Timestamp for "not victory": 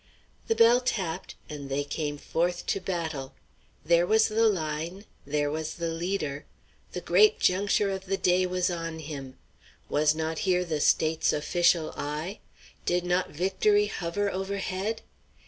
13.05-13.85